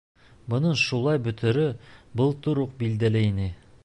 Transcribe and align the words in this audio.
Бының 0.53 0.71
шулай 0.83 1.19
бөтөрө 1.27 1.67
былтыр 2.21 2.63
уҡ 2.65 2.73
билдәле 2.83 3.23
ине. 3.29 3.51